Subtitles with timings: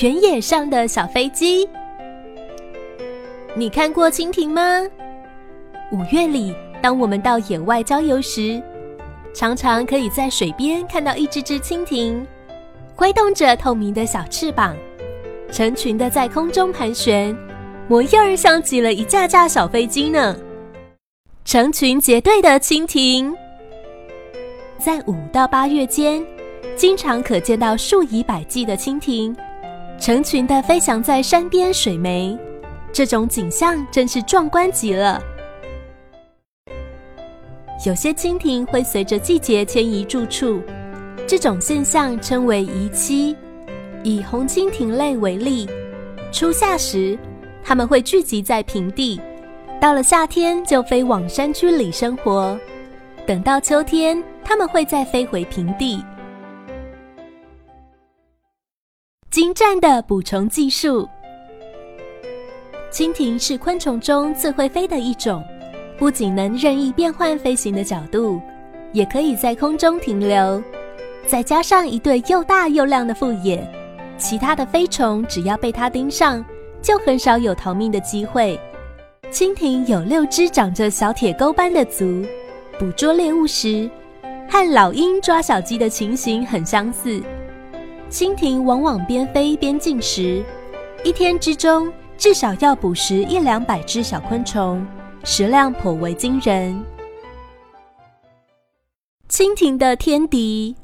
[0.00, 1.68] 原野上的小飞机，
[3.54, 4.82] 你看过蜻蜓吗？
[5.92, 8.60] 五月里，当我们到野外郊游时，
[9.32, 12.26] 常常可以在水边看到一只只蜻蜓。
[12.96, 14.74] 挥动着透明的小翅膀，
[15.52, 17.36] 成群的在空中盘旋，
[17.86, 20.36] 模样儿像极了一架架小飞机呢。
[21.44, 23.32] 成群结队的蜻蜓，
[24.76, 26.24] 在五到八月间，
[26.74, 29.36] 经常可见到数以百计的蜻蜓，
[29.98, 32.38] 成群的飞翔在山边水湄，
[32.92, 35.22] 这种景象真是壮观极了。
[37.86, 40.60] 有些蜻蜓会随着季节迁移住处。
[41.26, 43.34] 这种现象称为移栖。
[44.02, 45.66] 以红蜻蜓类为例，
[46.30, 47.18] 初夏时，
[47.62, 49.18] 它们会聚集在平地；
[49.80, 52.54] 到了夏天，就飞往山区里生活；
[53.26, 56.04] 等到秋天，它们会再飞回平地。
[59.34, 61.08] 精湛的捕虫技术。
[62.92, 65.42] 蜻蜓是昆虫中最会飞的一种，
[65.98, 68.40] 不仅能任意变换飞行的角度，
[68.92, 70.62] 也可以在空中停留。
[71.26, 73.68] 再加上一对又大又亮的复眼，
[74.16, 76.44] 其他的飞虫只要被它盯上，
[76.80, 78.56] 就很少有逃命的机会。
[79.32, 82.24] 蜻蜓有六只长着小铁钩般的足，
[82.78, 83.90] 捕捉猎物时，
[84.48, 87.20] 和老鹰抓小鸡的情形很相似。
[88.14, 90.40] 蜻蜓往往边飞边进食，
[91.02, 94.86] 一天之中至少要捕食一两百只小昆虫，
[95.24, 96.80] 食量颇为惊人。
[99.28, 100.76] 蜻蜓的天敌。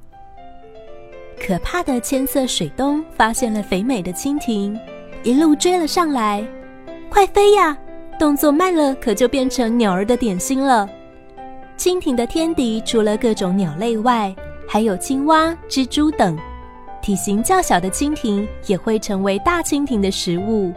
[1.41, 4.77] 可怕的千色水东发现了肥美的蜻蜓，
[5.23, 6.45] 一路追了上来。
[7.09, 7.79] 快飞呀！
[8.19, 10.91] 动作慢了，可就变成鸟儿的点心了。
[11.79, 14.35] 蜻蜓的天敌除了各种鸟类外，
[14.67, 16.37] 还有青蛙、蜘蛛等。
[17.03, 20.73] 体型较小的蜻蜓也会成为大蜻蜓的食物。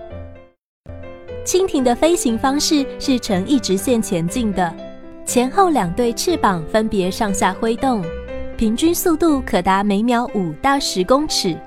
[1.46, 4.74] 蜻蜓的飞行方式是呈一直线前进的，
[5.26, 8.04] 前后两对翅膀分别上下挥动。
[8.56, 11.58] 平均速度可达每秒五到十公尺，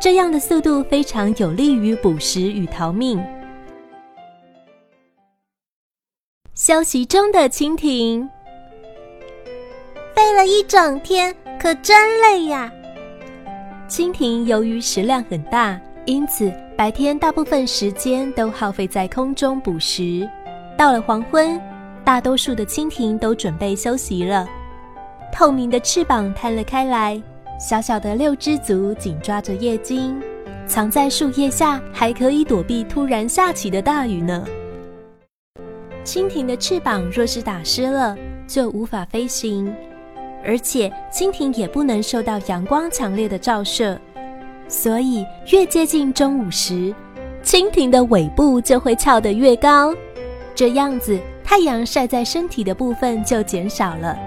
[0.00, 3.24] 这样的速度非常有利于捕食与逃命。
[6.54, 8.28] 休息中的蜻蜓
[10.14, 12.70] 飞了一整天，可真累呀。
[13.92, 20.26] 蜻蜓由于食量很大，因此白天大部分时间都耗费在空中捕食。
[20.78, 21.60] 到了黄昏，
[22.02, 24.48] 大多数的蜻蜓都准备休息了。
[25.30, 27.22] 透明的翅膀摊了开来，
[27.60, 30.18] 小小的六只足紧抓着叶茎，
[30.66, 34.46] 藏在树叶下，还可以躲避突然下起的大雨呢。
[36.02, 38.16] 蜻蜓的翅膀若是打湿了，
[38.46, 39.70] 就无法飞行，
[40.44, 43.98] 而且蜻蜓也不能受到阳光强烈的照射，
[44.68, 46.94] 所以越接近中午时，
[47.44, 49.94] 蜻蜓的尾部就会翘得越高，
[50.54, 54.18] 这样子太阳晒在身体的部分就减少了。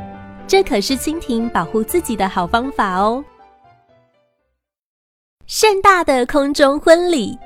[0.47, 3.23] 这可是蜻蜓保护自己的好方法哦！
[5.47, 7.37] 盛大的空中婚礼，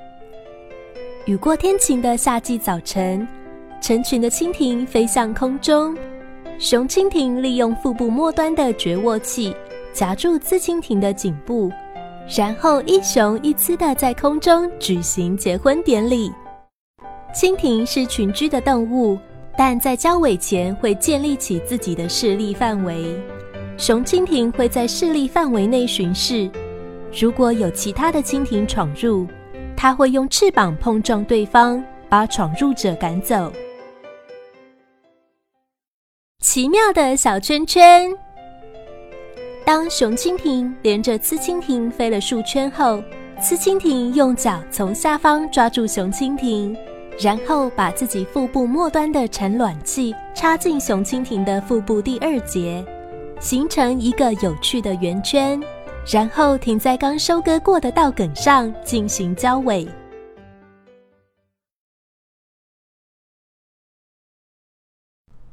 [1.26, 3.28] 雨过天晴的夏季早晨，
[3.82, 5.96] 成群的蜻蜓飞向空中。
[6.60, 9.56] 雄蜻蜓利用腹部末端的绝握器
[9.94, 11.72] 夹住雌蜻蜓的颈部，
[12.38, 16.30] 然后一雄一雌的在空中举行结婚典礼。
[17.34, 19.18] 蜻蜓是群居的动物。
[19.58, 23.22] 但在交尾前会建立起自己的势力范围。
[23.76, 26.50] 雄蜻蜓会在势力范围内巡视，
[27.20, 29.28] 如果有其他的蜻蜓闯入，
[29.76, 33.52] 它会用翅膀碰撞对方，把闯入者赶走。
[36.52, 38.12] 奇妙的小圈圈。
[39.64, 43.04] 当雄蜻蜓连着雌蜻蜓飞了数圈后，
[43.40, 46.76] 雌蜻蜓用脚从下方抓住雄蜻蜓。
[47.20, 52.84] 然后把自己腹部末端的产卵器插进雄蜻蜓的腹部第二节，
[53.40, 55.62] 形成一个有趣的圆圈，
[56.12, 59.88] 然后停在刚收割过的稻梗上进行交尾。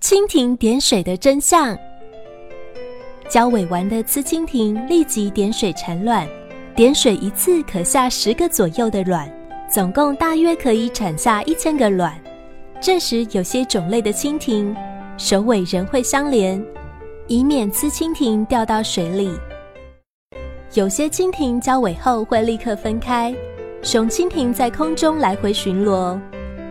[0.09, 1.77] 蜻蜓点水的真相。
[3.29, 6.25] 交尾完的雌蜻蜓立即点水产卵，
[6.77, 9.29] 点水一次可下十个左右的卵，
[9.69, 12.17] 总共大约可以产下一千个卵。
[12.81, 14.73] 这时，有些种类的蜻蜓
[15.19, 16.65] 首尾仍会相连，
[17.27, 19.29] 以免雌蜻蜓掉到水里。
[20.75, 23.35] 有些蜻蜓交尾后会立刻分开，
[23.83, 26.17] 雄蜻蜓在空中来回巡逻，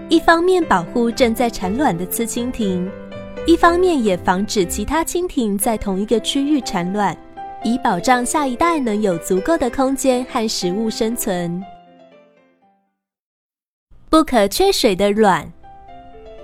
[0.07, 2.89] 一方面保护正在产卵的雌蜻蜓，
[3.47, 7.15] 一方面也防止其他蜻蜓在同一个区域产卵，
[7.63, 11.63] 以保障下一代能有足够的空间和食物生存。
[14.09, 15.47] 不可缺水的卵，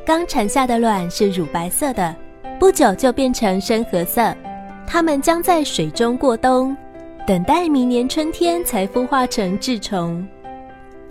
[0.05, 2.15] 刚产下的卵是乳白色的，
[2.59, 4.35] 不久就变成深褐色，
[4.85, 6.75] 它们将在水中过冬。
[7.25, 10.27] 等待明年春天才孵化成稚虫。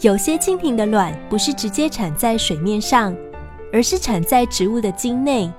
[0.01, 3.17] 有些蜻蜓的卵不是直接产在水面上，
[3.73, 5.51] 而是产在植物的茎内。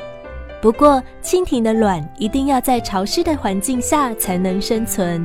[0.61, 5.23] 不过，蜻蜓的卵一定要在潮湿的环境下才能生存。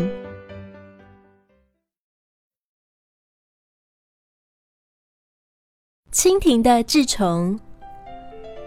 [6.10, 7.60] 蜻蜓的稚虫，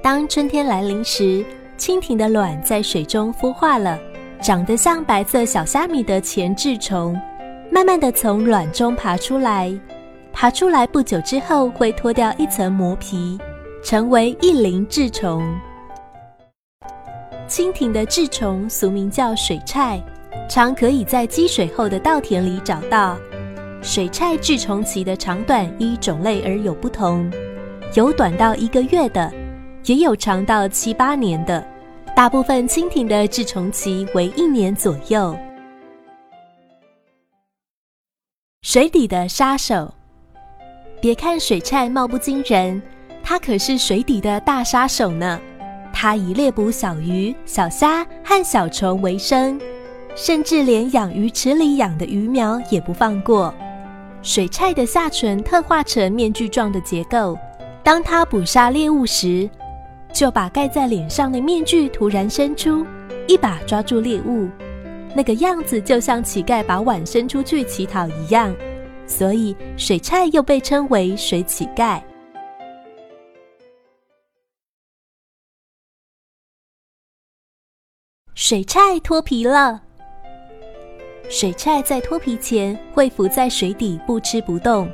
[0.03, 1.43] 当春天来临时，
[1.75, 3.99] 蜻蜓的卵在水中孵化了。
[4.39, 7.19] 长得像白色小虾米的前稚虫，
[7.71, 9.77] 慢慢的从卵中爬出来。
[10.31, 13.37] 爬出来不久之后，会脱掉一层膜皮，
[13.83, 15.43] 成为一鳞稚虫。
[17.49, 19.99] 蜻蜓的稚虫俗名叫水菜，
[20.47, 23.17] 常可以在积水后的稻田里找到。
[23.81, 27.27] 水菜稚虫期的长短依种类而有不同，
[27.95, 29.33] 有短到一个月的，
[29.85, 31.65] 也有长到七八年的。
[32.15, 35.35] 大部分蜻蜓的稚虫期为一年左右。
[38.61, 39.91] 水底的杀手，
[41.01, 42.79] 别看水菜貌不惊人，
[43.23, 45.39] 它可是水底的大杀手呢。
[46.01, 49.59] 它以猎捕小鱼、小虾和小虫为生，
[50.15, 53.53] 甚至连养鱼池里养的鱼苗也不放过。
[54.21, 57.37] 水菜的下唇特化成面具状的结构，
[57.83, 59.49] 当它捕杀猎物时。
[60.13, 62.85] 就把盖在脸上的面具突然伸出，
[63.27, 64.47] 一把抓住猎物，
[65.13, 68.55] 那个样子就像乞丐把碗伸出去乞讨一样，
[69.05, 72.01] 所以水菜又被称为水乞丐。
[78.49, 79.79] 水菜脱皮了，
[81.29, 84.89] 水菜在脱皮前会浮在水底不吃不动，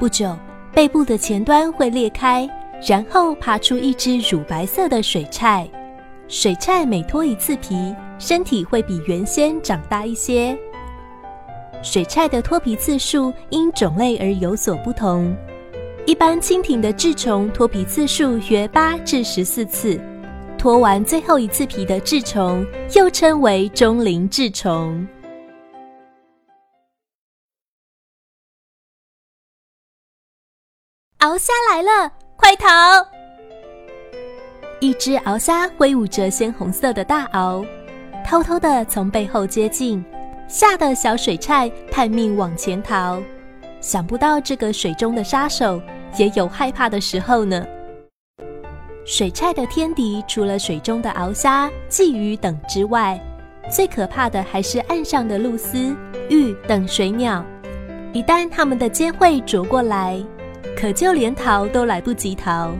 [0.00, 0.36] 不久
[0.72, 2.50] 背部的前端会裂开。
[2.84, 5.68] 然后爬出一只乳白色的水菜。
[6.26, 10.58] 水菜每脱一次皮，身体会比原先长大一些。
[11.84, 15.32] 水菜的脱皮次数因种类而有所不同。
[16.04, 20.00] 一般蜻蜓的稚虫脱皮次数约八至十四次。
[20.58, 22.66] 脱完最后一次皮的稚虫
[22.96, 25.06] 又称为中龄稚虫。
[31.20, 32.12] 鳌虾来了！
[32.36, 32.66] 快逃！
[34.80, 37.64] 一只鳌虾挥舞着鲜红色的大鳌，
[38.26, 40.04] 偷偷的从背后接近，
[40.48, 43.22] 吓得小水菜叛命往前逃。
[43.80, 45.80] 想不到这个水中的杀手
[46.16, 47.64] 也有害怕的时候呢。
[49.08, 53.18] 水菜的天敌除了水中的鳌虾、鲫鱼等之外，
[53.70, 55.96] 最可怕的还是岸上的鹭鸶、
[56.28, 57.42] 鹬等水鸟。
[58.12, 60.22] 一旦它们的尖喙啄过来，
[60.76, 62.70] 可就连逃都来不及逃。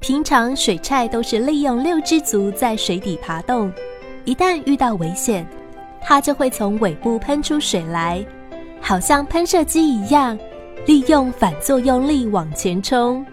[0.00, 3.72] 平常水菜都是利用六只足在水底爬动，
[4.24, 5.46] 一旦遇到危险，
[6.02, 8.20] 它就会从尾部喷出水来，
[8.80, 10.36] 好像喷射机一样，
[10.86, 13.24] 利用反作用力往前冲。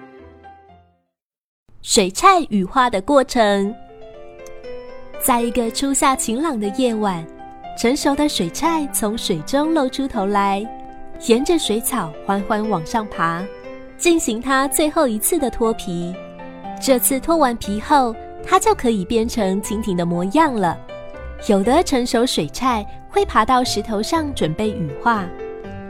[1.84, 3.76] 水菜羽化的过程，
[5.22, 7.22] 在一个初夏晴朗的夜晚，
[7.78, 10.66] 成熟的水菜从水中露出头来，
[11.28, 13.44] 沿着水草缓缓往上爬。
[13.98, 16.16] 进行它最后一次的脱皮，
[16.82, 20.78] 这次脱完皮后，它就可以变成蜻蜓的模样了。
[21.50, 25.28] 有的成熟水菜会爬到石头上准备羽化，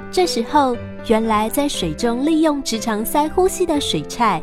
[0.10, 0.76] 这时候
[1.08, 4.42] 原来在水中利用直肠鳃呼吸的水菜，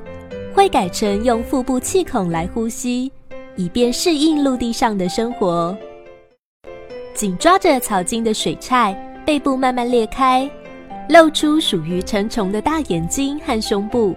[0.54, 3.10] 会改成用腹部气孔来呼吸，
[3.56, 5.76] 以便适应陆地上的生活。
[7.14, 8.92] 紧抓着草茎的水菜，
[9.24, 10.48] 背部慢慢裂开。
[11.08, 14.14] 露出属于成虫的大眼睛和胸部，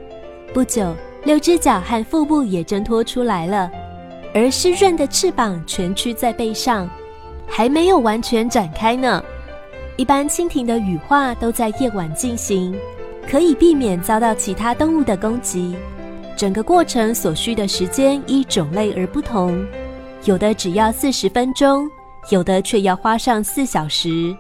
[0.54, 3.72] 不久，六只脚和腹部也挣脱出来了，
[4.32, 6.88] 而湿润的翅膀蜷曲在背上，
[7.48, 9.24] 还没有完全展开呢。
[9.98, 12.76] 一般蜻蜓的羽化都在夜晚进行，
[13.28, 15.76] 可以避免遭到其他动物的攻击。
[16.36, 19.66] 整个过程所需的时间依种类而不同，
[20.26, 21.88] 有的只要四十分钟，
[22.32, 24.36] 有的却要花上四小时。